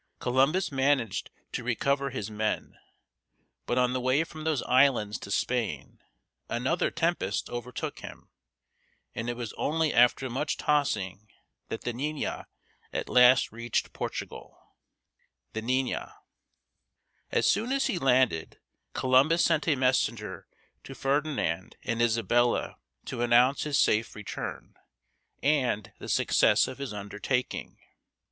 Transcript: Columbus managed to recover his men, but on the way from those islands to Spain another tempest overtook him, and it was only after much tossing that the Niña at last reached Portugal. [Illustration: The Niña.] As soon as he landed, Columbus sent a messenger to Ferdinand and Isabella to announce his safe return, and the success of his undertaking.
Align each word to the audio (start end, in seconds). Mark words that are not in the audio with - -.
Columbus 0.19 0.71
managed 0.71 1.29
to 1.51 1.63
recover 1.63 2.09
his 2.09 2.31
men, 2.31 2.79
but 3.67 3.77
on 3.77 3.93
the 3.93 4.01
way 4.01 4.23
from 4.23 4.45
those 4.45 4.63
islands 4.63 5.19
to 5.19 5.29
Spain 5.29 5.99
another 6.49 6.89
tempest 6.89 7.51
overtook 7.51 7.99
him, 7.99 8.31
and 9.13 9.29
it 9.29 9.37
was 9.37 9.53
only 9.59 9.93
after 9.93 10.27
much 10.27 10.57
tossing 10.57 11.29
that 11.67 11.81
the 11.81 11.93
Niña 11.93 12.45
at 12.91 13.09
last 13.09 13.51
reached 13.51 13.93
Portugal. 13.93 14.57
[Illustration: 15.53 15.67
The 15.67 15.71
Niña.] 15.93 16.13
As 17.29 17.45
soon 17.45 17.71
as 17.71 17.85
he 17.85 17.99
landed, 17.99 18.59
Columbus 18.93 19.45
sent 19.45 19.67
a 19.67 19.75
messenger 19.75 20.47
to 20.83 20.95
Ferdinand 20.95 21.75
and 21.83 22.01
Isabella 22.01 22.77
to 23.05 23.21
announce 23.21 23.65
his 23.65 23.77
safe 23.77 24.15
return, 24.15 24.73
and 25.43 25.93
the 25.99 26.09
success 26.09 26.67
of 26.67 26.79
his 26.79 26.91
undertaking. 26.91 27.77